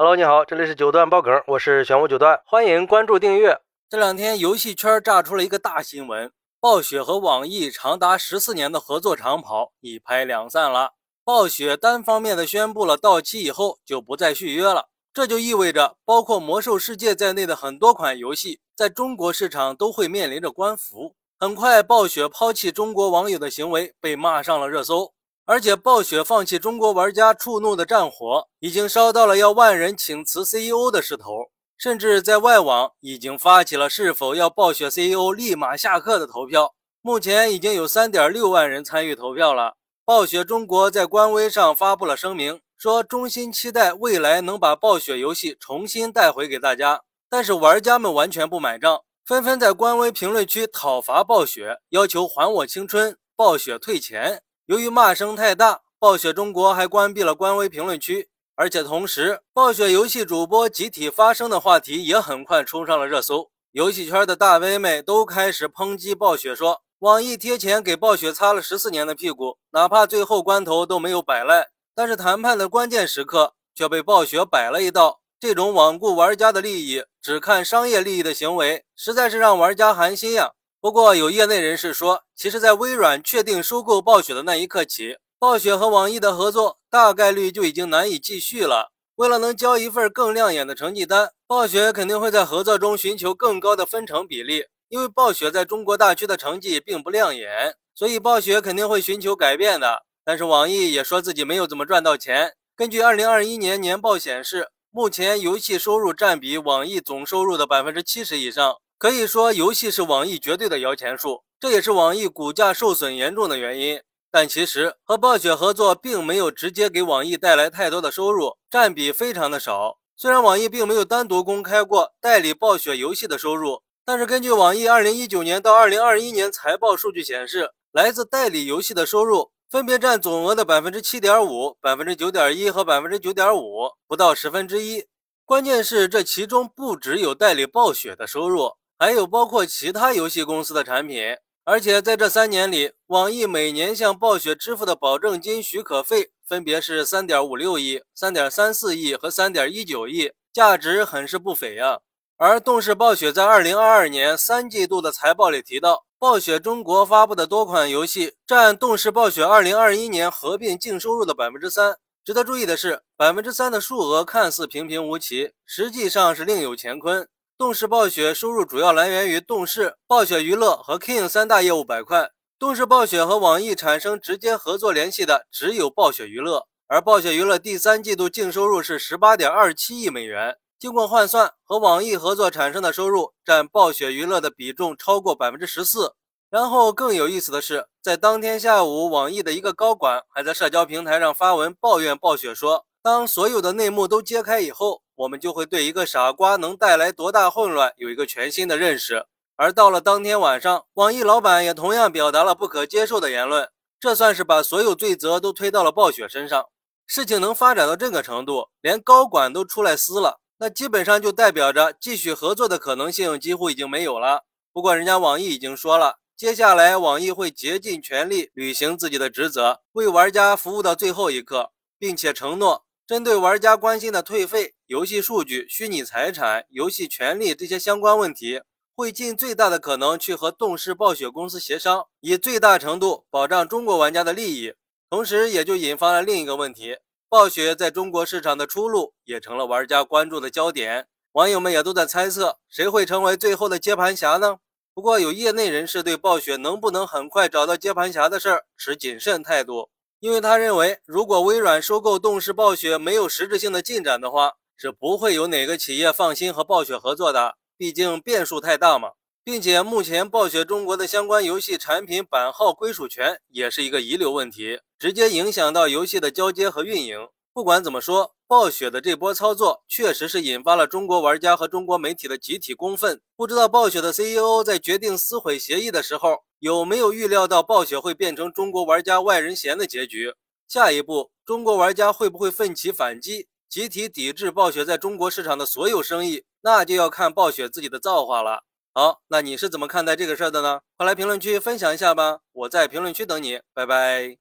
[0.00, 3.60] Hello，你好，这里是九段爆梗，我是玄武九段，欢迎关注订阅。
[3.86, 10.94] 这两天游戏圈炸出了一个大新闻，暴雪和网易长达十四年的合作长跑一拍两散了。
[11.22, 21.14] 暴雪单方面的宣布了到期以后就不再续约了，这就意味着包括魔兽世界在内的很多款游戏在中国市场都会面临着关服。
[21.38, 25.12] 很快，暴雪抛弃中国网友的行为被骂上了热搜。
[25.50, 36.72] 而且，暴雪放弃中国玩家触怒的战火，已经烧到了要万人请辞 CEO 的势头，甚至在外网已经发起了是否要暴雪 CEO 立马下课的投票。
[37.02, 39.74] 目前已经有3.6万人参与投票了。
[40.04, 47.02] 暴雪中国在官微上发布了声明，说衷心期待未来能把暴雪游戏重新带回给大家。
[47.28, 54.44] 但是玩家们完全不买账，纷纷在官微评论区讨伐暴雪，要求还我青春，暴雪退钱。
[54.70, 63.50] 由于骂声太大，暴雪中国还关闭了官微评论区，而且同时，暴雪游戏主播集体发声的话题也很快冲上了热搜。
[63.72, 75.18] 游戏圈的大 V 们都开始抨击暴雪，说网易贴钱给暴雪擦了十四年的屁股，哪怕最后关头都没有摆烂，但是谈判的关键时刻却被暴雪摆了一道。
[75.40, 80.52] 这种罔顾玩家的利益，只看商业利益的行为，实在是让玩家寒心呀。
[80.82, 88.90] 不过，有业内人士说，其实，在微软确定收购暴雪的那一刻起，暴雪和网易的合作大概率就已经难以继续了。
[89.16, 94.64] 为了能交一份更亮眼的成绩单，暴雪肯定会在合作中寻求更高的分成比例。
[94.88, 100.06] 因为暴雪在中国大区的成绩并不亮眼，所以暴雪肯定会寻求改变的。
[100.24, 102.54] 但是，网易也说自己没有怎么赚到钱。
[102.74, 108.78] 根据2021年年报显示，目前游戏收入占比网易总收入的百分之七十以上。
[109.00, 113.98] 可以说，游戏是网易绝对的摇钱树，这也是网易股价受损严重的原因。
[114.30, 119.96] 但其实和暴雪合作并没有直接给网易带来太多的收入，占比非常的少。
[120.16, 135.06] 虽然网易并没有单独公开过代理暴雪游戏的收入，但是根据网易2019年到2021年财报数据显示，来自代理游戏的收入分别占总额的百分之七点五、百分之九点一和百分之九点五，不到十分之一。
[135.46, 138.74] 关键是这其中不只有代理暴雪的收入。
[139.00, 141.22] 还有包括其他游戏公司的产品，
[141.64, 152.00] 而且在这三年里，网易每年向暴雪支付的保证金许可费分别是三点五六亿、三点三四亿和三点一九亿，价值很是不菲呀。
[152.36, 161.96] 而动视暴雪在二零二二年三季度的财报里提到，暴雪中国发布的多款游戏占动视暴雪二零二一年合并净收入的百分之三。
[162.22, 167.26] 值得注意的是，百分之三的数额看似平平无奇，实际上是另有乾坤。
[167.60, 172.30] 动视暴雪收入主要来源于动视暴雪娱乐和 King 三大业务板块。
[172.58, 180.56] 动视暴雪和网易产生直接合作联系的只有暴雪娱乐，而暴雪娱乐第三季度净收入是十八点二七亿美元。
[180.78, 186.14] 经过换算，和网易合作产生的收入占暴雪娱乐的比重超过百分之十四。
[186.48, 199.26] 然后更有意思的是，在当天下午，网易的一个高管还在社交平台上发文抱怨暴雪说：“当所有的内幕都揭开以后。”我们就会对一个傻瓜能带来多大混乱有一个全新的认识。
[199.56, 206.64] 而到了当天晚上，网易老板也同样表达了不可接受的言论，这算是把所有罪责都推到了暴雪身上。
[207.06, 214.44] 事情能发展到这个程度，连高管都出来撕了，那基本上就代表着继续合作的可能性几乎已经没有了。
[214.72, 222.86] 不过人家网易已经说了，接下来网易会竭尽全力履行自己的职责，为玩家服务到最后一刻，并且承诺。
[223.06, 228.60] 针对玩家关心的退费、游戏数据、虚拟财产、游戏权利这些相关问题，
[228.96, 234.74] 会尽最大的可能去和动视暴雪公司协商，以最大程度保障中国玩家的利益。
[235.08, 236.96] 同时，也就引发了另一个问题：
[237.28, 241.06] 暴雪在中国市场的出路也成了玩家关注的焦点。
[241.34, 244.56] 网友们也都在猜测，谁会成为最后的接盘侠呢？
[244.92, 249.90] 不过，有业内人士对暴雪能不能很快找到接盘侠的事儿持谨慎态度。
[250.18, 257.56] 因为他认为，如果微软收购动视暴雪没有实质性的进展的话，是不会有哪个企业放心和暴雪合作的。
[257.76, 259.10] 毕竟变数太大嘛，
[259.44, 267.28] 并且目前暴雪中国的相关游戏产品版号归属权也是一个遗留问题，直接影响到游戏的交接和运营。
[267.52, 273.20] 不管怎么说，暴雪的这波操作确实是引发了中国玩家和中国媒体的集体公愤。
[273.36, 280.32] 不知道暴雪的 CEO 在决定撕毁协议的时候，有没有预料到暴雪会变成中国玩家外人嫌的结局？
[280.66, 286.42] 下一步，中国玩家会不会奋起反击，集体抵制暴雪在中国市场的所有生意？
[286.62, 288.64] 那就要看暴雪自己的造化了。
[288.92, 290.80] 好，那你是怎么看待这个事儿的呢？
[290.96, 294.40] 快来评论区分享一下吧，我在评论区等你，拜拜。